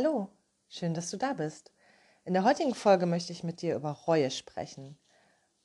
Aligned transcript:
Hallo, 0.00 0.28
schön, 0.68 0.94
dass 0.94 1.10
du 1.10 1.16
da 1.16 1.32
bist. 1.32 1.72
In 2.24 2.32
der 2.32 2.44
heutigen 2.44 2.76
Folge 2.76 3.04
möchte 3.04 3.32
ich 3.32 3.42
mit 3.42 3.62
dir 3.62 3.74
über 3.74 3.90
Reue 3.90 4.30
sprechen. 4.30 4.96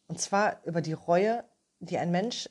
Und 0.08 0.20
zwar 0.20 0.66
über 0.66 0.82
die 0.82 0.94
Reue, 0.94 1.44
die 1.78 2.00
ein 2.00 2.10
Mensch 2.10 2.50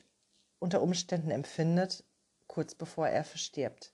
unter 0.59 0.81
Umständen 0.81 1.29
empfindet, 1.29 2.05
kurz 2.47 2.73
bevor 2.73 3.09
er 3.09 3.25
verstirbt. 3.25 3.91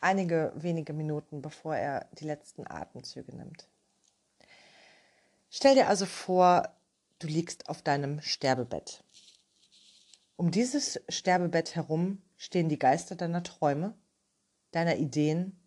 Einige 0.00 0.52
wenige 0.56 0.92
Minuten 0.92 1.40
bevor 1.40 1.76
er 1.76 2.08
die 2.18 2.24
letzten 2.24 2.68
Atemzüge 2.68 3.36
nimmt. 3.36 3.68
Stell 5.50 5.76
dir 5.76 5.86
also 5.86 6.06
vor, 6.06 6.68
du 7.20 7.28
liegst 7.28 7.68
auf 7.68 7.80
deinem 7.80 8.20
Sterbebett. 8.22 9.04
Um 10.34 10.50
dieses 10.50 11.00
Sterbebett 11.08 11.76
herum 11.76 12.20
stehen 12.36 12.68
die 12.68 12.80
Geister 12.80 13.14
deiner 13.14 13.44
Träume, 13.44 13.94
deiner 14.72 14.96
Ideen, 14.96 15.61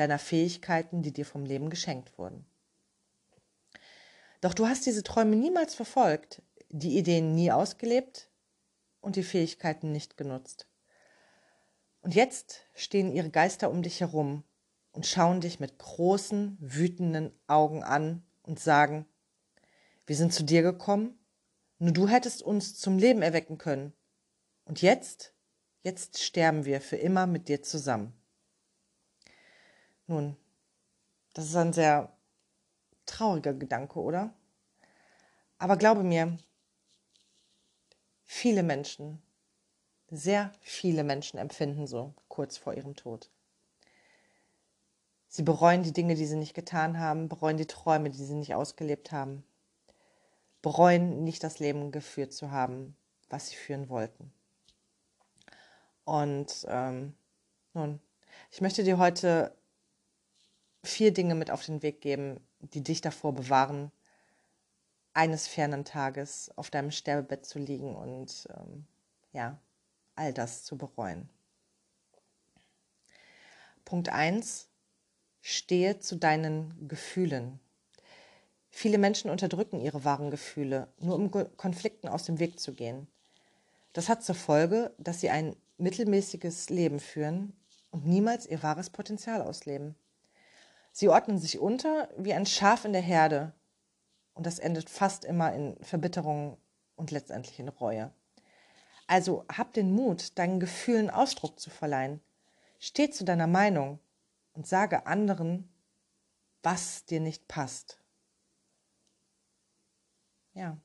deiner 0.00 0.18
Fähigkeiten, 0.18 1.02
die 1.02 1.12
dir 1.12 1.26
vom 1.26 1.44
Leben 1.44 1.68
geschenkt 1.70 2.16
wurden. 2.18 2.46
Doch 4.40 4.54
du 4.54 4.66
hast 4.66 4.86
diese 4.86 5.02
Träume 5.02 5.36
niemals 5.36 5.74
verfolgt, 5.74 6.42
die 6.70 6.96
Ideen 6.96 7.34
nie 7.34 7.52
ausgelebt 7.52 8.30
und 9.00 9.16
die 9.16 9.22
Fähigkeiten 9.22 9.92
nicht 9.92 10.16
genutzt. 10.16 10.66
Und 12.00 12.14
jetzt 12.14 12.62
stehen 12.74 13.12
ihre 13.12 13.28
Geister 13.28 13.70
um 13.70 13.82
dich 13.82 14.00
herum 14.00 14.42
und 14.92 15.06
schauen 15.06 15.42
dich 15.42 15.60
mit 15.60 15.78
großen, 15.78 16.56
wütenden 16.60 17.38
Augen 17.46 17.82
an 17.82 18.22
und 18.42 18.58
sagen, 18.58 19.06
wir 20.06 20.16
sind 20.16 20.32
zu 20.32 20.44
dir 20.44 20.62
gekommen, 20.62 21.18
nur 21.78 21.92
du 21.92 22.08
hättest 22.08 22.42
uns 22.42 22.78
zum 22.78 22.98
Leben 22.98 23.20
erwecken 23.20 23.58
können. 23.58 23.92
Und 24.64 24.80
jetzt, 24.80 25.34
jetzt 25.82 26.22
sterben 26.22 26.64
wir 26.64 26.80
für 26.80 26.96
immer 26.96 27.26
mit 27.26 27.48
dir 27.48 27.62
zusammen. 27.62 28.19
Nun, 30.10 30.36
das 31.34 31.44
ist 31.44 31.54
ein 31.54 31.72
sehr 31.72 32.12
trauriger 33.06 33.54
Gedanke, 33.54 34.00
oder? 34.00 34.34
Aber 35.58 35.76
glaube 35.76 36.02
mir, 36.02 36.36
viele 38.24 38.64
Menschen, 38.64 39.22
sehr 40.10 40.52
viele 40.62 41.04
Menschen 41.04 41.38
empfinden 41.38 41.86
so 41.86 42.12
kurz 42.26 42.56
vor 42.56 42.74
ihrem 42.74 42.96
Tod. 42.96 43.30
Sie 45.28 45.44
bereuen 45.44 45.84
die 45.84 45.92
Dinge, 45.92 46.16
die 46.16 46.26
sie 46.26 46.34
nicht 46.34 46.54
getan 46.54 46.98
haben, 46.98 47.28
bereuen 47.28 47.56
die 47.56 47.68
Träume, 47.68 48.10
die 48.10 48.24
sie 48.24 48.34
nicht 48.34 48.56
ausgelebt 48.56 49.12
haben, 49.12 49.44
bereuen 50.60 51.22
nicht 51.22 51.44
das 51.44 51.60
Leben 51.60 51.92
geführt 51.92 52.32
zu 52.32 52.50
haben, 52.50 52.96
was 53.28 53.50
sie 53.50 53.54
führen 53.54 53.88
wollten. 53.88 54.32
Und 56.02 56.66
ähm, 56.68 57.14
nun, 57.74 58.00
ich 58.50 58.60
möchte 58.60 58.82
dir 58.82 58.98
heute 58.98 59.54
vier 60.82 61.12
Dinge 61.12 61.34
mit 61.34 61.50
auf 61.50 61.64
den 61.64 61.82
Weg 61.82 62.00
geben, 62.00 62.40
die 62.60 62.82
dich 62.82 63.00
davor 63.00 63.34
bewahren, 63.34 63.90
eines 65.12 65.46
fernen 65.46 65.84
Tages 65.84 66.50
auf 66.56 66.70
deinem 66.70 66.90
Sterbebett 66.90 67.44
zu 67.44 67.58
liegen 67.58 67.96
und 67.96 68.48
ähm, 68.56 68.86
ja, 69.32 69.58
all 70.14 70.32
das 70.32 70.64
zu 70.64 70.78
bereuen. 70.78 71.28
Punkt 73.84 74.08
1. 74.08 74.68
Stehe 75.40 75.98
zu 75.98 76.16
deinen 76.16 76.86
Gefühlen. 76.86 77.58
Viele 78.68 78.98
Menschen 78.98 79.30
unterdrücken 79.30 79.80
ihre 79.80 80.04
wahren 80.04 80.30
Gefühle, 80.30 80.88
nur 80.98 81.16
um 81.16 81.30
Konflikten 81.56 82.08
aus 82.08 82.24
dem 82.24 82.38
Weg 82.38 82.60
zu 82.60 82.72
gehen. 82.72 83.08
Das 83.92 84.08
hat 84.08 84.22
zur 84.22 84.36
Folge, 84.36 84.94
dass 84.98 85.20
sie 85.20 85.30
ein 85.30 85.56
mittelmäßiges 85.78 86.70
Leben 86.70 87.00
führen 87.00 87.52
und 87.90 88.06
niemals 88.06 88.46
ihr 88.46 88.62
wahres 88.62 88.90
Potenzial 88.90 89.42
ausleben. 89.42 89.96
Sie 90.92 91.08
ordnen 91.08 91.38
sich 91.38 91.58
unter 91.58 92.08
wie 92.16 92.34
ein 92.34 92.46
Schaf 92.46 92.84
in 92.84 92.92
der 92.92 93.02
Herde 93.02 93.52
und 94.34 94.46
das 94.46 94.58
endet 94.58 94.90
fast 94.90 95.24
immer 95.24 95.52
in 95.52 95.76
Verbitterung 95.82 96.58
und 96.96 97.10
letztendlich 97.10 97.58
in 97.58 97.68
Reue. 97.68 98.12
Also 99.06 99.44
hab 99.48 99.72
den 99.72 99.92
Mut, 99.92 100.38
deinen 100.38 100.60
Gefühlen 100.60 101.10
Ausdruck 101.10 101.58
zu 101.58 101.70
verleihen. 101.70 102.20
Steh 102.78 103.10
zu 103.10 103.24
deiner 103.24 103.46
Meinung 103.46 103.98
und 104.52 104.66
sage 104.66 105.06
anderen, 105.06 105.68
was 106.62 107.04
dir 107.04 107.20
nicht 107.20 107.48
passt. 107.48 107.98
Ja, 110.54 110.76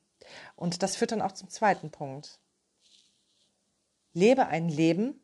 und 0.54 0.82
das 0.82 0.96
führt 0.96 1.12
dann 1.12 1.22
auch 1.22 1.32
zum 1.32 1.48
zweiten 1.48 1.90
Punkt. 1.90 2.40
Lebe 4.12 4.46
ein 4.46 4.68
Leben, 4.68 5.20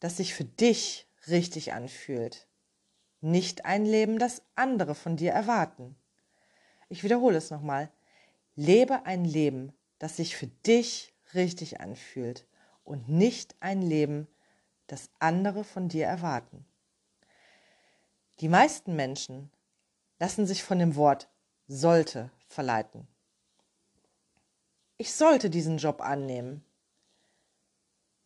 das 0.00 0.16
sich 0.16 0.34
für 0.34 0.44
dich 0.44 1.08
richtig 1.28 1.72
anfühlt 1.72 2.48
nicht 3.22 3.64
ein 3.64 3.86
Leben, 3.86 4.18
das 4.18 4.42
andere 4.54 4.94
von 4.94 5.16
dir 5.16 5.32
erwarten. 5.32 5.96
Ich 6.88 7.04
wiederhole 7.04 7.38
es 7.38 7.50
nochmal. 7.50 7.90
Lebe 8.54 9.06
ein 9.06 9.24
Leben, 9.24 9.72
das 9.98 10.16
sich 10.16 10.36
für 10.36 10.48
dich 10.48 11.14
richtig 11.34 11.80
anfühlt 11.80 12.46
und 12.84 13.08
nicht 13.08 13.54
ein 13.60 13.80
Leben, 13.80 14.26
das 14.86 15.08
andere 15.18 15.64
von 15.64 15.88
dir 15.88 16.06
erwarten. 16.06 16.66
Die 18.40 18.48
meisten 18.48 18.96
Menschen 18.96 19.50
lassen 20.18 20.46
sich 20.46 20.62
von 20.64 20.78
dem 20.78 20.96
Wort 20.96 21.28
sollte 21.68 22.30
verleiten. 22.46 23.06
Ich 24.98 25.12
sollte 25.12 25.48
diesen 25.48 25.78
Job 25.78 26.00
annehmen. 26.00 26.64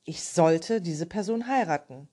Ich 0.05 0.25
sollte 0.25 0.81
diese 0.81 1.07
Person 1.07 1.47
heiraten. 1.47 2.09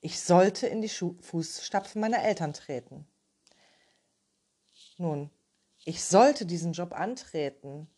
Ich 0.00 0.20
sollte 0.20 0.66
in 0.66 0.82
die 0.82 0.88
Schu 0.88 1.16
Fußstapfen 1.20 2.00
meiner 2.00 2.22
Eltern 2.22 2.52
treten. 2.52 3.06
Nun, 4.98 5.30
ich 5.84 6.04
sollte 6.04 6.46
diesen 6.46 6.72
Job 6.72 6.92
antreten, 6.92 7.88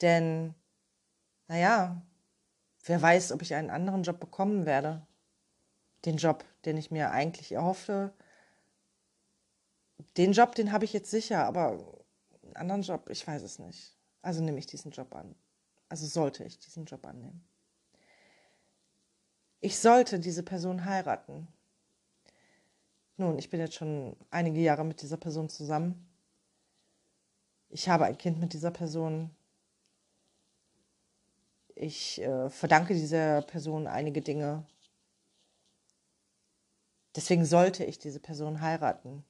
denn, 0.00 0.54
naja, 1.48 2.02
wer 2.84 3.00
weiß, 3.00 3.32
ob 3.32 3.42
ich 3.42 3.54
einen 3.54 3.70
anderen 3.70 4.02
Job 4.02 4.20
bekommen 4.20 4.66
werde. 4.66 5.06
Den 6.04 6.16
Job, 6.16 6.44
den 6.64 6.76
ich 6.76 6.90
mir 6.90 7.10
eigentlich 7.10 7.52
erhoffte, 7.52 8.12
den 10.16 10.32
Job, 10.32 10.54
den 10.54 10.72
habe 10.72 10.84
ich 10.84 10.92
jetzt 10.92 11.10
sicher, 11.10 11.44
aber 11.44 12.04
einen 12.42 12.56
anderen 12.56 12.82
Job, 12.82 13.08
ich 13.08 13.26
weiß 13.26 13.42
es 13.42 13.58
nicht. 13.58 13.96
Also 14.20 14.42
nehme 14.42 14.58
ich 14.58 14.66
diesen 14.66 14.90
Job 14.90 15.14
an. 15.14 15.36
Also 15.88 16.06
sollte 16.06 16.44
ich 16.44 16.58
diesen 16.58 16.84
Job 16.86 17.06
annehmen 17.06 17.48
ich 19.62 19.78
sollte 19.78 20.18
diese 20.18 20.42
Person 20.42 20.84
heiraten. 20.84 21.46
Nun, 23.16 23.38
ich 23.38 23.48
bin 23.48 23.60
jetzt 23.60 23.76
schon 23.76 24.16
einige 24.30 24.60
Jahre 24.60 24.84
mit 24.84 25.00
dieser 25.02 25.16
Person 25.16 25.48
zusammen. 25.48 26.08
Ich 27.68 27.88
habe 27.88 28.04
ein 28.04 28.18
Kind 28.18 28.40
mit 28.40 28.52
dieser 28.52 28.72
Person. 28.72 29.30
Ich 31.76 32.20
äh, 32.20 32.50
verdanke 32.50 32.92
dieser 32.92 33.42
Person 33.42 33.86
einige 33.86 34.20
Dinge. 34.20 34.66
Deswegen 37.14 37.44
sollte 37.44 37.84
ich 37.84 37.98
diese 37.98 38.18
Person 38.18 38.62
heiraten. 38.62 39.24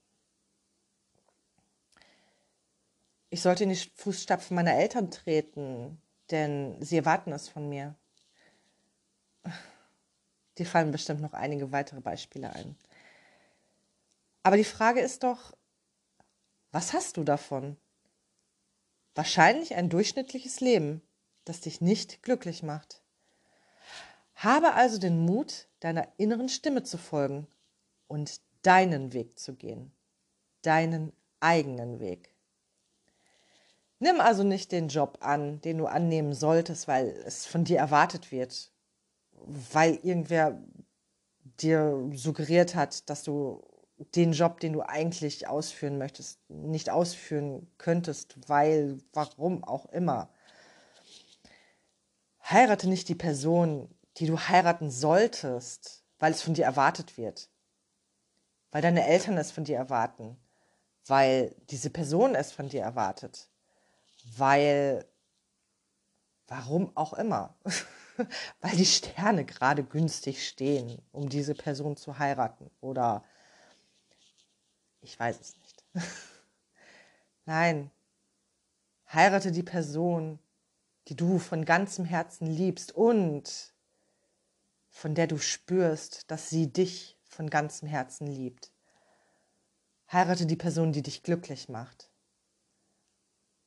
Ich 3.29 3.43
sollte 3.43 3.65
in 3.65 3.71
die 3.71 3.91
Fußstapfen 3.97 4.55
meiner 4.55 4.75
Eltern 4.75 5.11
treten, 5.11 6.01
denn 6.31 6.81
sie 6.81 6.97
erwarten 6.97 7.33
es 7.33 7.51
von 7.51 7.69
mir. 7.69 7.97
Dir 10.59 10.67
fallen 10.67 10.91
bestimmt 10.91 11.21
noch 11.21 11.33
einige 11.33 11.73
weitere 11.73 12.01
Beispiele 12.01 12.53
ein. 12.53 12.77
Aber 14.43 14.57
die 14.57 14.65
Frage 14.65 15.01
ist 15.01 15.23
doch, 15.23 15.53
was 16.73 16.93
hast 16.93 17.17
du 17.17 17.25
davon? 17.25 17.77
Wahrscheinlich 19.15 19.75
ein 19.75 19.89
durchschnittliches 19.89 20.61
Leben, 20.61 21.03
das 21.45 21.61
dich 21.61 21.81
nicht 21.81 22.23
glücklich 22.23 22.63
macht. 22.63 23.03
Habe 24.35 24.75
also 24.75 24.99
den 24.99 25.21
Mut, 25.21 25.69
deiner 25.81 26.09
inneren 26.17 26.49
Stimme 26.49 26.83
zu 26.83 26.99
folgen 26.99 27.47
und 28.09 28.41
deinen 28.63 29.13
Weg 29.13 29.39
zu 29.39 29.55
gehen, 29.55 29.93
deinen 30.63 31.13
eigenen 31.41 32.01
Weg. 32.01 32.35
Nimm 33.99 34.21
also 34.21 34.43
nicht 34.43 34.73
den 34.73 34.89
Job 34.89 35.19
an, 35.21 35.61
den 35.61 35.79
du 35.79 35.87
annehmen 35.87 36.35
solltest, 36.35 36.89
weil 36.89 37.11
es 37.25 37.47
von 37.47 37.65
dir 37.65 37.79
erwartet 37.79 38.33
wird 38.33 38.72
weil 39.47 39.99
irgendwer 40.03 40.63
dir 41.61 42.11
suggeriert 42.15 42.75
hat, 42.75 43.09
dass 43.11 43.23
du 43.23 43.63
den 44.15 44.33
Job, 44.33 44.61
den 44.61 44.73
du 44.73 44.83
eigentlich 44.83 45.47
ausführen 45.47 45.99
möchtest, 45.99 46.39
nicht 46.49 46.91
ausführen 46.91 47.71
könntest, 47.79 48.37
weil, 48.49 48.99
warum 49.13 49.63
auch 49.65 49.87
immer. 49.87 50.31
Heirate 52.43 52.89
nicht 52.89 53.09
die 53.09 53.15
Person, 53.15 53.95
die 54.17 54.27
du 54.27 54.39
heiraten 54.39 54.91
solltest, 54.91 56.05
weil 56.19 56.33
es 56.33 56.43
von 56.43 56.55
dir 56.55 56.65
erwartet 56.65 57.17
wird, 57.17 57.49
weil 58.71 58.83
deine 58.83 59.07
Eltern 59.07 59.39
es 59.39 59.53
von 59.53 59.65
dir 59.65 59.77
erwarten, 59.77 60.37
weil 61.07 61.55
diese 61.71 61.91
Person 61.91 62.35
es 62.35 62.53
von 62.53 62.69
dir 62.69 62.83
erwartet, 62.83 63.49
weil, 64.37 65.07
warum 66.49 66.97
auch 66.97 67.13
immer. 67.13 67.57
weil 68.61 68.77
die 68.77 68.87
Sterne 68.87 69.45
gerade 69.45 69.85
günstig 69.85 70.47
stehen, 70.47 71.01
um 71.13 71.29
diese 71.29 71.55
Person 71.55 71.97
zu 71.97 72.19
heiraten. 72.19 72.71
Oder 72.81 73.25
ich 75.01 75.19
weiß 75.19 75.41
es 75.41 75.57
nicht. 75.57 75.85
Nein, 77.45 77.91
heirate 79.13 79.53
die 79.53 79.63
Person, 79.63 80.39
die 81.09 81.17
du 81.17 81.39
von 81.39 81.65
ganzem 81.65 82.05
Herzen 82.05 82.47
liebst 82.47 82.93
und 82.93 83.75
von 84.89 85.15
der 85.15 85.27
du 85.27 85.39
spürst, 85.39 86.31
dass 86.31 86.51
sie 86.51 86.73
dich 86.73 87.19
von 87.25 87.51
ganzem 87.51 87.89
Herzen 87.89 88.27
liebt. 88.27 88.71
Heirate 90.13 90.47
die 90.47 90.57
Person, 90.57 90.93
die 90.93 91.03
dich 91.03 91.23
glücklich 91.23 91.69
macht. 91.69 92.11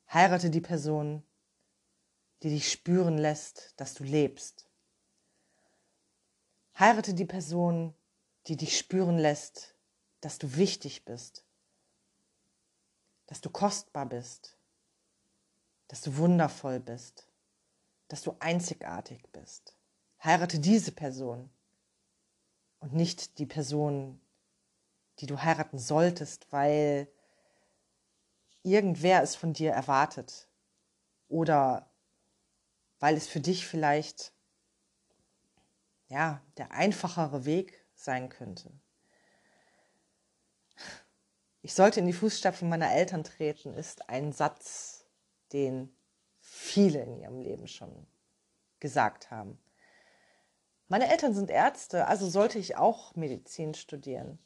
Heirate 0.07 0.51
die 0.51 0.61
Person, 0.61 1.23
die 2.45 2.51
dich 2.51 2.71
spüren 2.71 3.17
lässt, 3.17 3.73
dass 3.77 3.95
du 3.95 4.03
lebst. 4.03 4.67
Heirate 6.77 7.15
die 7.15 7.25
Person, 7.25 7.95
die 8.45 8.55
dich 8.55 8.77
spüren 8.77 9.17
lässt, 9.17 9.73
dass 10.21 10.37
du 10.37 10.55
wichtig 10.55 11.05
bist, 11.05 11.43
dass 13.25 13.41
du 13.41 13.49
kostbar 13.49 14.05
bist, 14.05 14.59
dass 15.87 16.01
du 16.01 16.17
wundervoll 16.17 16.79
bist, 16.79 17.27
dass 18.09 18.21
du 18.21 18.35
einzigartig 18.39 19.23
bist. 19.31 19.75
Heirate 20.23 20.59
diese 20.59 20.91
Person 20.91 21.49
und 22.79 22.93
nicht 22.93 23.39
die 23.39 23.47
Person, 23.47 24.21
die 25.17 25.25
du 25.25 25.41
heiraten 25.41 25.79
solltest, 25.79 26.45
weil 26.51 27.07
irgendwer 28.61 29.23
es 29.23 29.35
von 29.35 29.53
dir 29.53 29.71
erwartet 29.71 30.47
oder 31.27 31.89
weil 33.05 33.17
es 33.17 33.27
für 33.27 33.39
dich 33.39 33.67
vielleicht 33.67 34.33
ja, 36.07 36.41
der 36.57 36.71
einfachere 36.71 37.45
Weg 37.45 37.85
sein 37.93 38.29
könnte. 38.29 38.71
Ich 41.61 41.75
sollte 41.75 41.99
in 41.99 42.07
die 42.07 42.13
Fußstapfen 42.13 42.67
meiner 42.67 42.91
Eltern 42.91 43.23
treten, 43.23 43.75
ist 43.75 44.09
ein 44.09 44.31
Satz, 44.31 45.05
den 45.53 45.95
viele 46.39 47.03
in 47.03 47.19
ihrem 47.19 47.41
Leben 47.41 47.67
schon 47.67 48.07
gesagt 48.79 49.29
haben. 49.29 49.59
Meine 50.87 51.11
Eltern 51.11 51.35
sind 51.35 51.51
Ärzte, 51.51 52.07
also 52.07 52.27
sollte 52.27 52.57
ich 52.57 52.75
auch 52.75 53.15
Medizin 53.15 53.75
studieren. 53.75 54.39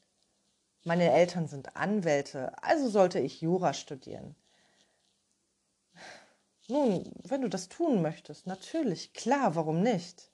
Meine 0.84 1.14
Eltern 1.14 1.48
sind 1.48 1.78
Anwälte, 1.78 2.62
also 2.62 2.90
sollte 2.90 3.20
ich 3.20 3.40
Jura 3.40 3.74
studieren. 3.74 4.36
Nun, 6.70 7.12
wenn 7.24 7.42
du 7.42 7.50
das 7.50 7.68
tun 7.68 8.04
möchtest, 8.04 8.46
natürlich, 8.46 9.14
klar, 9.14 9.56
warum 9.56 9.82
nicht? 9.82 10.32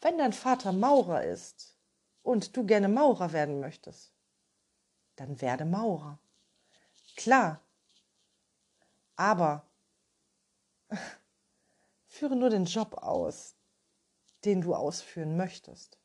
Wenn 0.00 0.16
dein 0.16 0.32
Vater 0.32 0.72
Maurer 0.72 1.24
ist 1.24 1.76
und 2.22 2.56
du 2.56 2.64
gerne 2.64 2.88
Maurer 2.88 3.32
werden 3.32 3.60
möchtest, 3.60 4.10
dann 5.16 5.42
werde 5.42 5.66
Maurer. 5.66 6.18
Klar. 7.16 7.60
Aber 9.16 9.66
führe 12.06 12.34
nur 12.34 12.48
den 12.48 12.64
Job 12.64 12.94
aus, 12.94 13.54
den 14.46 14.62
du 14.62 14.74
ausführen 14.74 15.36
möchtest. 15.36 15.98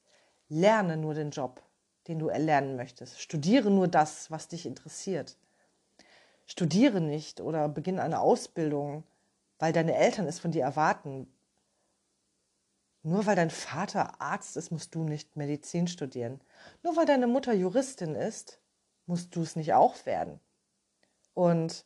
Lerne 0.49 0.97
nur 0.97 1.13
den 1.13 1.31
Job, 1.31 1.63
den 2.07 2.19
du 2.19 2.27
erlernen 2.27 2.75
möchtest. 2.75 3.21
Studiere 3.21 3.71
nur 3.71 3.87
das, 3.87 4.29
was 4.29 4.49
dich 4.49 4.65
interessiert. 4.65 5.37
Studiere 6.45 6.99
nicht 6.99 7.39
oder 7.39 7.69
beginne 7.69 8.03
eine 8.03 8.19
Ausbildung, 8.19 9.05
weil 9.59 9.73
deine 9.73 9.95
Eltern 9.95 10.27
es 10.27 10.39
von 10.39 10.51
dir 10.51 10.63
erwarten. 10.63 11.31
Nur 13.03 13.25
weil 13.25 13.35
dein 13.35 13.51
Vater 13.51 14.19
Arzt 14.19 14.57
ist, 14.57 14.71
musst 14.71 14.95
du 14.95 15.03
nicht 15.03 15.35
Medizin 15.35 15.87
studieren. 15.87 16.41
Nur 16.81 16.95
weil 16.95 17.05
deine 17.05 17.27
Mutter 17.27 17.53
Juristin 17.53 18.15
ist, 18.15 18.59
musst 19.05 19.35
du 19.35 19.41
es 19.41 19.55
nicht 19.55 19.73
auch 19.73 20.05
werden. 20.05 20.39
Und 21.33 21.85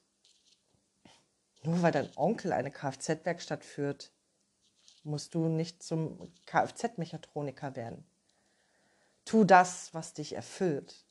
nur 1.63 1.81
weil 1.81 1.91
dein 1.91 2.09
Onkel 2.15 2.51
eine 2.53 2.71
Kfz-Werkstatt 2.71 3.63
führt, 3.63 4.11
musst 5.03 5.33
du 5.33 5.47
nicht 5.47 5.83
zum 5.83 6.33
Kfz-Mechatroniker 6.45 7.75
werden. 7.75 8.05
Tu 9.25 9.43
das, 9.45 9.93
was 9.93 10.13
dich 10.13 10.33
erfüllt. 10.33 11.05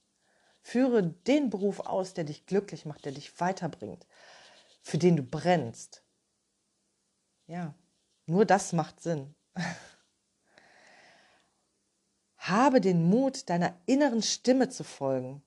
Führe 0.61 1.03
den 1.03 1.51
Beruf 1.51 1.81
aus, 1.81 2.15
der 2.15 2.25
dich 2.25 2.47
glücklich 2.47 2.85
macht, 2.85 3.05
der 3.05 3.13
dich 3.13 3.41
weiterbringt, 3.41 4.07
für 4.83 4.99
den 4.99 5.17
du 5.17 5.23
brennst. 5.23 6.02
Ja, 7.53 7.75
nur 8.25 8.47
das 8.47 8.73
macht 8.73 9.03
Sinn. 9.03 9.35
Habe 12.39 12.81
den 12.81 13.11
Mut, 13.11 13.51
deiner 13.51 13.79
inneren 13.85 14.23
Stimme 14.23 14.71
zu 14.71 14.85
folgen 14.85 15.43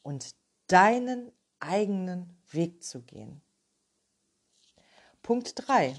und 0.00 0.34
deinen 0.68 1.30
eigenen 1.58 2.42
Weg 2.52 2.82
zu 2.82 3.02
gehen. 3.02 3.42
Punkt 5.20 5.52
3. 5.56 5.94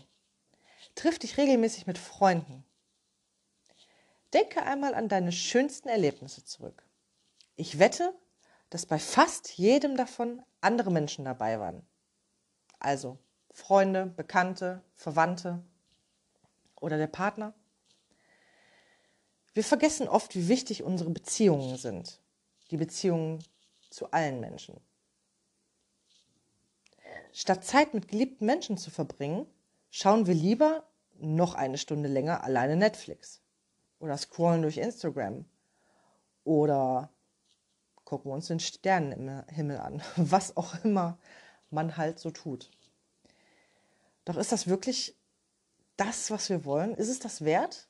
Triff 0.96 1.20
dich 1.20 1.38
regelmäßig 1.38 1.86
mit 1.86 2.00
Freunden. 2.00 2.66
Denke 4.34 4.64
einmal 4.64 4.96
an 4.96 5.08
deine 5.08 5.32
schönsten 5.32 5.88
Erlebnisse 5.88 6.46
zurück. 6.46 6.84
Ich 7.58 7.78
wette, 7.78 8.20
dass 8.72 8.88
bei 8.88 8.98
fast 8.98 9.56
jedem 9.56 9.96
davon 9.98 10.42
andere 10.62 10.90
Menschen 10.90 11.26
dabei 11.26 11.60
waren. 11.60 11.88
Also 12.80 13.20
Freunde, 13.52 14.06
Bekannte, 14.06 14.82
Verwandte 14.96 15.62
oder 16.80 16.98
der 16.98 17.08
Partner. 17.08 17.54
Wir 19.54 19.64
vergessen 19.64 20.08
oft, 20.08 20.36
wie 20.36 20.48
wichtig 20.48 20.84
unsere 20.84 21.10
Beziehungen 21.10 21.78
sind. 21.78 22.22
Die 22.72 22.78
Beziehungen 22.78 23.44
zu 23.90 24.12
allen 24.12 24.40
Menschen. 24.40 24.80
Statt 27.34 27.66
Zeit 27.66 27.94
mit 27.94 28.08
geliebten 28.08 28.46
Menschen 28.46 28.78
zu 28.78 28.90
verbringen, 28.90 29.46
schauen 29.90 30.28
wir 30.28 30.34
lieber 30.34 30.86
noch 31.18 31.54
eine 31.54 31.78
Stunde 31.78 32.10
länger 32.10 32.44
alleine 32.44 32.76
Netflix 32.76 33.42
oder 34.00 34.18
scrollen 34.18 34.62
durch 34.62 34.78
Instagram 34.78 35.46
oder 36.44 37.10
gucken 38.04 38.32
uns 38.32 38.48
den 38.48 38.60
Sternenhimmel 38.60 39.78
an, 39.78 40.02
was 40.16 40.58
auch 40.58 40.84
immer 40.84 41.18
man 41.70 41.98
halt 41.98 42.20
so 42.20 42.32
tut. 42.32 42.70
Doch 44.26 44.38
ist 44.38 44.52
das 44.52 44.68
wirklich 44.68 45.18
das, 45.98 46.32
was 46.32 46.50
wir 46.50 46.66
wollen? 46.66 46.96
Ist 46.96 47.10
es 47.10 47.20
das 47.20 47.44
wert? 47.44 47.88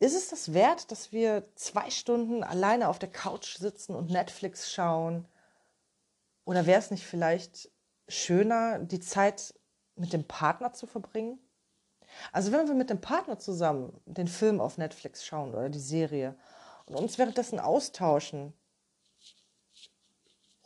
Ist 0.00 0.14
es 0.14 0.28
das 0.28 0.54
wert, 0.54 0.90
dass 0.92 1.12
wir 1.12 1.48
zwei 1.56 1.90
Stunden 1.90 2.44
alleine 2.44 2.88
auf 2.88 2.98
der 2.98 3.10
Couch 3.10 3.56
sitzen 3.56 3.94
und 3.94 4.10
Netflix 4.10 4.70
schauen? 4.70 5.26
Oder 6.44 6.66
wäre 6.66 6.78
es 6.78 6.90
nicht 6.90 7.04
vielleicht 7.04 7.70
schöner, 8.06 8.78
die 8.78 9.00
Zeit 9.00 9.54
mit 9.96 10.12
dem 10.12 10.24
Partner 10.24 10.72
zu 10.72 10.86
verbringen? 10.86 11.38
Also 12.32 12.52
wenn 12.52 12.68
wir 12.68 12.74
mit 12.74 12.90
dem 12.90 13.00
Partner 13.00 13.38
zusammen 13.38 14.00
den 14.06 14.28
Film 14.28 14.60
auf 14.60 14.78
Netflix 14.78 15.26
schauen 15.26 15.52
oder 15.52 15.68
die 15.68 15.80
Serie 15.80 16.36
und 16.86 16.94
uns 16.94 17.18
währenddessen 17.18 17.58
austauschen, 17.58 18.54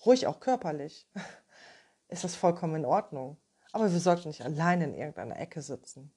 ruhig 0.05 0.27
auch 0.27 0.41
körperlich, 0.41 1.09
ist 2.09 2.25
das 2.25 2.37
vollkommen 2.37 2.77
in 2.77 2.85
Ordnung. 2.85 3.39
Aber 3.73 3.91
wir 3.91 4.01
sollten 4.01 4.29
nicht 4.29 4.45
alleine 4.45 4.85
in 4.85 4.95
irgendeiner 4.95 5.39
Ecke 5.39 5.63
sitzen. 5.63 6.13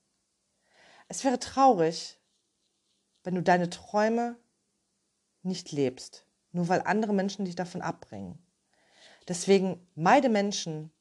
Es 1.08 1.24
wäre 1.24 1.40
traurig, 1.40 2.20
wenn 3.24 3.36
du 3.36 3.42
deine 3.42 3.70
Träume 3.70 4.38
nicht 5.42 5.72
lebst, 5.72 6.26
nur 6.52 6.68
weil 6.68 6.82
andere 6.82 7.14
Menschen 7.14 7.46
dich 7.46 7.56
davon 7.56 7.82
abbringen. 7.82 8.40
Deswegen 9.28 9.88
meide 9.96 10.30
Menschen, 10.30 10.92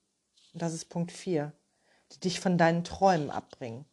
und 0.52 0.62
das 0.62 0.72
ist 0.72 0.86
Punkt 0.86 1.12
4, 1.12 1.52
die 2.12 2.20
dich 2.20 2.40
von 2.40 2.56
deinen 2.56 2.84
Träumen 2.84 3.30
abbringen. 3.30 3.84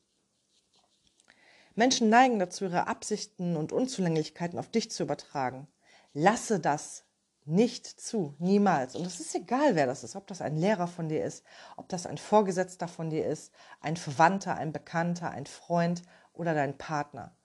Menschen 1.76 2.10
neigen 2.10 2.40
dazu, 2.40 2.66
ihre 2.66 2.88
Absichten 2.88 3.56
und 3.56 3.72
Unzulänglichkeiten 3.72 4.60
auf 4.60 4.70
dich 4.70 4.92
zu 4.92 5.04
übertragen. 5.04 5.68
Lasse 6.14 6.60
das 6.60 7.06
nicht 7.46 7.88
zu, 7.88 8.36
niemals. 8.40 8.96
Und 8.96 9.06
es 9.06 9.20
ist 9.20 9.34
egal, 9.36 9.76
wer 9.76 9.88
das 9.88 10.04
ist, 10.04 10.16
ob 10.16 10.28
das 10.28 10.42
ein 10.42 10.56
Lehrer 10.56 10.88
von 10.88 11.10
dir 11.10 11.24
ist, 11.24 11.44
ob 11.76 11.90
das 11.90 12.06
ein 12.06 12.18
Vorgesetzter 12.18 12.88
von 12.88 13.10
dir 13.10 13.26
ist, 13.26 13.52
ein 13.80 13.98
Verwandter, 13.98 14.56
ein 14.56 14.72
Bekannter, 14.72 15.32
ein 15.32 15.46
Freund 15.46 16.04
oder 16.34 16.54
dein 16.54 16.78
Partner. 16.78 17.36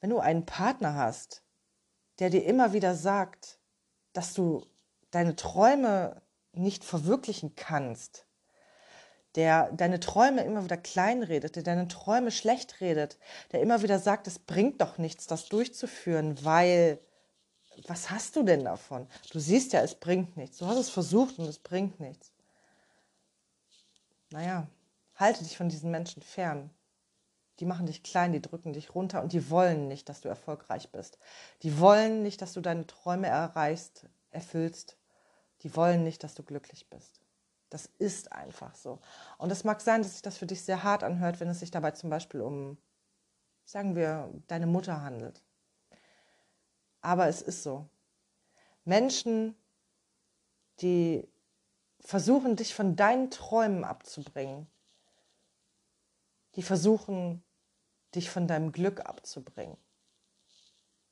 Wenn 0.00 0.10
du 0.10 0.18
einen 0.18 0.46
Partner 0.46 0.94
hast, 0.94 1.42
der 2.18 2.30
dir 2.30 2.44
immer 2.44 2.72
wieder 2.72 2.94
sagt, 2.94 3.58
dass 4.12 4.34
du 4.34 4.66
deine 5.10 5.36
Träume 5.36 6.22
nicht 6.52 6.84
verwirklichen 6.84 7.54
kannst, 7.54 8.26
der 9.36 9.70
deine 9.72 10.00
Träume 10.00 10.42
immer 10.42 10.64
wieder 10.64 10.76
kleinredet, 10.76 11.56
der 11.56 11.62
deine 11.62 11.88
Träume 11.88 12.30
schlecht 12.30 12.80
redet, 12.80 13.18
der 13.52 13.60
immer 13.60 13.82
wieder 13.82 13.98
sagt, 13.98 14.26
es 14.26 14.38
bringt 14.38 14.80
doch 14.80 14.98
nichts, 14.98 15.26
das 15.26 15.46
durchzuführen, 15.46 16.44
weil 16.44 16.98
was 17.86 18.10
hast 18.10 18.36
du 18.36 18.42
denn 18.42 18.64
davon? 18.64 19.06
Du 19.32 19.38
siehst 19.38 19.72
ja, 19.72 19.80
es 19.80 19.94
bringt 19.94 20.36
nichts. 20.36 20.58
Du 20.58 20.66
hast 20.66 20.76
es 20.76 20.90
versucht 20.90 21.38
und 21.38 21.46
es 21.46 21.58
bringt 21.58 22.00
nichts. 22.00 22.32
Naja, 24.30 24.66
halte 25.16 25.44
dich 25.44 25.56
von 25.56 25.68
diesen 25.68 25.90
Menschen 25.90 26.22
fern. 26.22 26.70
die 27.58 27.66
machen 27.66 27.84
dich 27.84 28.02
klein, 28.02 28.32
die 28.32 28.40
drücken 28.40 28.72
dich 28.72 28.94
runter 28.94 29.22
und 29.22 29.34
die 29.34 29.50
wollen 29.50 29.86
nicht, 29.86 30.08
dass 30.08 30.22
du 30.22 30.28
erfolgreich 30.28 30.90
bist. 30.92 31.18
Die 31.62 31.78
wollen 31.78 32.22
nicht, 32.22 32.40
dass 32.40 32.54
du 32.54 32.62
deine 32.62 32.86
Träume 32.86 33.26
erreichst, 33.26 34.06
erfüllst. 34.30 34.96
Die 35.62 35.76
wollen 35.76 36.02
nicht, 36.02 36.24
dass 36.24 36.34
du 36.34 36.42
glücklich 36.42 36.88
bist. 36.88 37.20
Das 37.68 37.90
ist 37.98 38.32
einfach 38.32 38.74
so. 38.74 38.98
Und 39.36 39.52
es 39.52 39.64
mag 39.64 39.82
sein, 39.82 40.02
dass 40.02 40.12
sich 40.12 40.22
das 40.22 40.38
für 40.38 40.46
dich 40.46 40.62
sehr 40.62 40.82
hart 40.84 41.04
anhört, 41.04 41.38
wenn 41.38 41.48
es 41.48 41.60
sich 41.60 41.70
dabei 41.70 41.90
zum 41.90 42.08
Beispiel 42.08 42.40
um, 42.40 42.78
sagen 43.66 43.94
wir, 43.94 44.32
deine 44.48 44.66
Mutter 44.66 45.02
handelt. 45.02 45.42
Aber 47.00 47.28
es 47.28 47.42
ist 47.42 47.62
so. 47.62 47.88
Menschen, 48.84 49.56
die 50.80 51.28
versuchen, 52.00 52.56
dich 52.56 52.74
von 52.74 52.96
deinen 52.96 53.30
Träumen 53.30 53.84
abzubringen, 53.84 54.66
die 56.56 56.62
versuchen, 56.62 57.42
dich 58.14 58.30
von 58.30 58.48
deinem 58.48 58.72
Glück 58.72 59.00
abzubringen. 59.00 59.76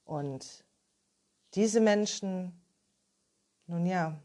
Und 0.04 0.64
diese 1.54 1.80
Menschen, 1.80 2.60
nun 3.66 3.86
ja, 3.86 4.18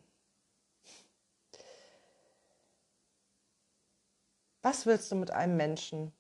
was 4.61 4.85
willst 4.85 5.11
du 5.11 5.15
mit 5.15 5.31
einem 5.31 5.57
Menschen? 5.57 6.13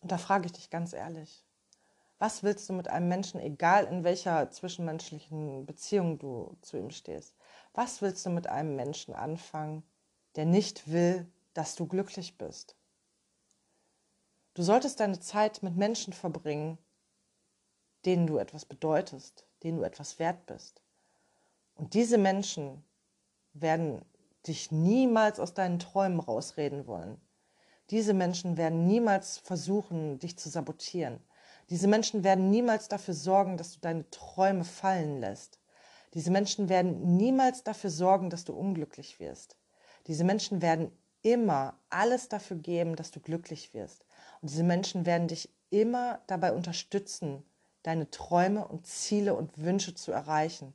Und 0.00 0.12
da 0.12 0.18
frage 0.18 0.46
ich 0.46 0.52
dich 0.52 0.70
ganz 0.70 0.92
ehrlich, 0.92 1.45
was 2.18 2.42
willst 2.42 2.68
du 2.68 2.72
mit 2.72 2.88
einem 2.88 3.08
Menschen, 3.08 3.40
egal 3.40 3.84
in 3.84 4.04
welcher 4.04 4.50
zwischenmenschlichen 4.50 5.66
Beziehung 5.66 6.18
du 6.18 6.56
zu 6.62 6.78
ihm 6.78 6.90
stehst? 6.90 7.34
Was 7.74 8.00
willst 8.00 8.24
du 8.24 8.30
mit 8.30 8.46
einem 8.46 8.74
Menschen 8.74 9.14
anfangen, 9.14 9.82
der 10.36 10.46
nicht 10.46 10.90
will, 10.90 11.30
dass 11.52 11.74
du 11.74 11.86
glücklich 11.86 12.38
bist? 12.38 12.76
Du 14.54 14.62
solltest 14.62 15.00
deine 15.00 15.20
Zeit 15.20 15.62
mit 15.62 15.76
Menschen 15.76 16.14
verbringen, 16.14 16.78
denen 18.06 18.26
du 18.26 18.38
etwas 18.38 18.64
bedeutest, 18.64 19.46
denen 19.62 19.78
du 19.78 19.84
etwas 19.84 20.18
wert 20.18 20.46
bist. 20.46 20.80
Und 21.74 21.92
diese 21.92 22.16
Menschen 22.16 22.82
werden 23.52 24.02
dich 24.46 24.70
niemals 24.70 25.40
aus 25.40 25.52
deinen 25.52 25.78
Träumen 25.78 26.20
rausreden 26.20 26.86
wollen. 26.86 27.20
Diese 27.90 28.14
Menschen 28.14 28.56
werden 28.56 28.86
niemals 28.86 29.38
versuchen, 29.38 30.18
dich 30.18 30.38
zu 30.38 30.48
sabotieren. 30.48 31.20
Diese 31.70 31.88
Menschen 31.88 32.22
werden 32.22 32.50
niemals 32.50 32.88
dafür 32.88 33.14
sorgen, 33.14 33.56
dass 33.56 33.72
du 33.72 33.80
deine 33.80 34.08
Träume 34.10 34.64
fallen 34.64 35.20
lässt. 35.20 35.58
Diese 36.14 36.30
Menschen 36.30 36.68
werden 36.68 37.16
niemals 37.16 37.64
dafür 37.64 37.90
sorgen, 37.90 38.30
dass 38.30 38.44
du 38.44 38.52
unglücklich 38.52 39.18
wirst. 39.18 39.56
Diese 40.06 40.24
Menschen 40.24 40.62
werden 40.62 40.92
immer 41.22 41.78
alles 41.90 42.28
dafür 42.28 42.56
geben, 42.56 42.94
dass 42.94 43.10
du 43.10 43.20
glücklich 43.20 43.74
wirst. 43.74 44.04
Und 44.40 44.50
diese 44.50 44.62
Menschen 44.62 45.06
werden 45.06 45.26
dich 45.26 45.52
immer 45.70 46.20
dabei 46.28 46.52
unterstützen, 46.52 47.44
deine 47.82 48.10
Träume 48.10 48.66
und 48.66 48.86
Ziele 48.86 49.34
und 49.34 49.58
Wünsche 49.58 49.94
zu 49.94 50.12
erreichen, 50.12 50.74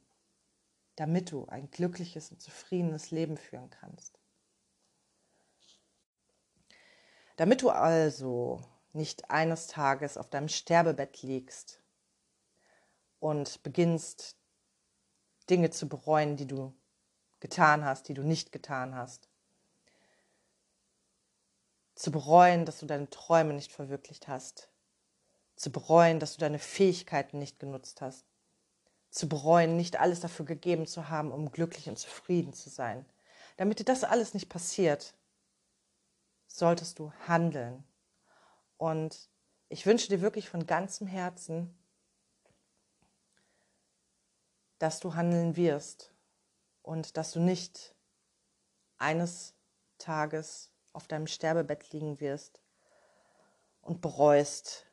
damit 0.98 1.32
du 1.32 1.46
ein 1.46 1.72
glückliches 1.72 2.32
und 2.32 2.42
zufriedenes 2.42 3.12
Leben 3.12 3.38
führen 3.38 3.70
kannst. 3.70 4.20
Damit 7.38 7.62
du 7.62 7.70
also 7.70 8.62
nicht 8.94 9.30
eines 9.30 9.68
Tages 9.68 10.18
auf 10.18 10.30
deinem 10.30 10.50
Sterbebett 10.50 11.22
liegst 11.22 11.82
und 13.20 13.64
beginnst 13.64 14.36
Dinge 15.50 15.70
zu 15.70 15.88
bereuen, 15.88 16.38
die 16.38 16.48
du 16.48 16.74
getan 17.40 17.86
hast, 17.86 18.08
die 18.08 18.14
du 18.14 18.24
nicht 18.24 18.52
getan 18.52 18.96
hast. 18.96 19.30
Zu 21.96 22.12
bereuen, 22.12 22.66
dass 22.66 22.80
du 22.80 22.86
deine 22.86 23.10
Träume 23.10 23.54
nicht 23.54 23.72
verwirklicht 23.72 24.28
hast. 24.28 24.70
Zu 25.56 25.72
bereuen, 25.72 26.20
dass 26.20 26.34
du 26.34 26.40
deine 26.40 26.60
Fähigkeiten 26.60 27.38
nicht 27.38 27.60
genutzt 27.60 28.02
hast. 28.02 28.26
Zu 29.10 29.28
bereuen, 29.28 29.76
nicht 29.76 30.00
alles 30.00 30.22
dafür 30.22 30.46
gegeben 30.46 30.88
zu 30.88 31.10
haben, 31.10 31.32
um 31.32 31.52
glücklich 31.52 31.90
und 31.90 32.00
zufrieden 32.00 32.54
zu 32.54 32.70
sein. 32.70 33.06
Damit 33.58 33.80
dir 33.80 33.84
das 33.84 34.04
alles 34.04 34.34
nicht 34.34 34.50
passiert, 34.50 35.14
solltest 36.48 36.98
du 36.98 37.12
handeln. 37.28 37.84
Und 38.82 39.30
ich 39.70 39.86
wünsche 39.86 40.08
dir 40.08 40.22
wirklich 40.22 40.50
von 40.50 40.66
ganzem 40.66 41.06
Herzen, 41.06 41.78
dass 44.80 45.00
du 45.00 45.14
handeln 45.14 45.56
wirst 45.56 46.12
und 46.82 47.16
dass 47.16 47.32
du 47.32 47.42
nicht 47.42 47.94
eines 48.98 49.54
Tages 50.00 50.72
auf 50.94 51.08
deinem 51.08 51.28
Sterbebett 51.28 51.92
liegen 51.92 52.20
wirst 52.20 52.64
und 53.84 54.02
bereust, 54.02 54.88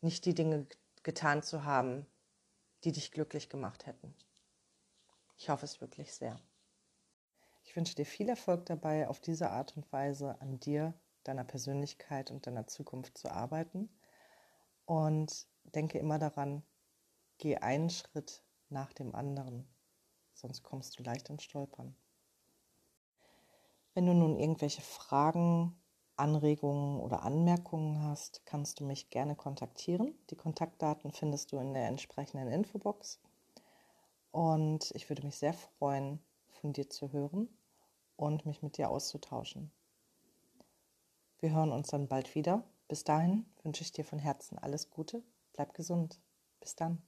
nicht 0.00 0.24
die 0.24 0.34
Dinge 0.34 0.66
getan 1.02 1.42
zu 1.42 1.64
haben, 1.64 2.06
die 2.84 2.92
dich 2.92 3.12
glücklich 3.12 3.50
gemacht 3.50 3.84
hätten. 3.84 4.14
Ich 5.36 5.50
hoffe 5.50 5.66
es 5.66 5.82
wirklich 5.82 6.14
sehr. 6.14 6.40
Ich 7.64 7.76
wünsche 7.76 7.96
dir 7.96 8.06
viel 8.06 8.30
Erfolg 8.30 8.64
dabei, 8.64 9.08
auf 9.08 9.20
diese 9.20 9.50
Art 9.50 9.76
und 9.76 9.92
Weise 9.92 10.40
an 10.40 10.58
dir 10.58 10.94
deiner 11.24 11.44
Persönlichkeit 11.44 12.30
und 12.30 12.46
deiner 12.46 12.66
Zukunft 12.66 13.18
zu 13.18 13.30
arbeiten. 13.30 13.88
Und 14.84 15.46
denke 15.64 15.98
immer 15.98 16.18
daran, 16.18 16.62
geh 17.38 17.56
einen 17.56 17.90
Schritt 17.90 18.42
nach 18.68 18.92
dem 18.92 19.14
anderen, 19.14 19.68
sonst 20.34 20.62
kommst 20.62 20.98
du 20.98 21.02
leicht 21.02 21.28
ins 21.30 21.44
Stolpern. 21.44 21.94
Wenn 23.94 24.06
du 24.06 24.14
nun 24.14 24.36
irgendwelche 24.36 24.82
Fragen, 24.82 25.76
Anregungen 26.16 27.00
oder 27.00 27.22
Anmerkungen 27.22 28.02
hast, 28.02 28.44
kannst 28.44 28.78
du 28.78 28.84
mich 28.84 29.10
gerne 29.10 29.34
kontaktieren. 29.34 30.14
Die 30.30 30.36
Kontaktdaten 30.36 31.12
findest 31.12 31.50
du 31.50 31.58
in 31.58 31.72
der 31.72 31.88
entsprechenden 31.88 32.48
Infobox. 32.48 33.20
Und 34.30 34.90
ich 34.92 35.08
würde 35.08 35.24
mich 35.24 35.36
sehr 35.36 35.54
freuen, 35.54 36.22
von 36.60 36.72
dir 36.72 36.88
zu 36.88 37.12
hören 37.12 37.48
und 38.16 38.44
mich 38.46 38.62
mit 38.62 38.76
dir 38.76 38.90
auszutauschen. 38.90 39.72
Wir 41.40 41.52
hören 41.52 41.72
uns 41.72 41.88
dann 41.88 42.06
bald 42.06 42.34
wieder. 42.34 42.64
Bis 42.86 43.04
dahin 43.04 43.46
wünsche 43.62 43.82
ich 43.82 43.92
dir 43.92 44.04
von 44.04 44.18
Herzen 44.18 44.58
alles 44.58 44.90
Gute. 44.90 45.22
Bleib 45.54 45.74
gesund. 45.74 46.20
Bis 46.60 46.76
dann. 46.76 47.02